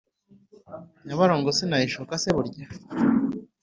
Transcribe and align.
Nyabarongo 1.05 1.49
sinayishoka 1.57 2.13
se 2.23 2.29
burya 2.35 2.65